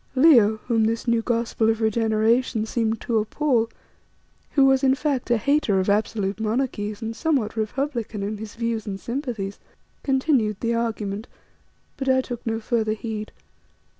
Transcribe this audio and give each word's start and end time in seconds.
Leo, 0.15 0.57
whom 0.65 0.85
this 0.85 1.07
new 1.07 1.21
gospel 1.21 1.69
of 1.69 1.79
regeneration 1.79 2.65
seemed 2.65 2.99
to 3.01 3.19
appall, 3.19 3.69
who 4.53 4.65
was, 4.65 4.83
in 4.83 4.95
fact, 4.95 5.29
a 5.29 5.37
hater 5.37 5.79
of 5.79 5.91
absolute 5.91 6.39
monarchies 6.39 7.03
and 7.03 7.15
somewhat 7.15 7.55
republican 7.55 8.23
in 8.23 8.37
his 8.37 8.55
views 8.55 8.87
and 8.87 8.99
sympathies, 8.99 9.59
continued 10.01 10.59
the 10.59 10.73
argument, 10.73 11.27
but 11.97 12.09
I 12.09 12.21
took 12.21 12.43
no 12.47 12.59
further 12.59 12.93
heed. 12.93 13.31